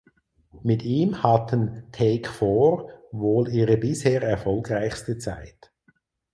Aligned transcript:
Mit 0.63 0.81
ihm 0.81 1.21
hatten 1.21 1.83
Take 1.91 2.27
Four 2.27 2.89
wohl 3.11 3.47
ihre 3.49 3.77
bisher 3.77 4.23
erfolgreichste 4.23 5.19
Zeit. 5.19 5.71